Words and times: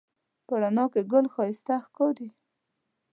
په 0.47 0.53
رڼا 0.61 0.85
کې 0.93 1.01
ګل 1.11 1.25
ښایسته 1.33 1.75
ښکاري 1.85 2.29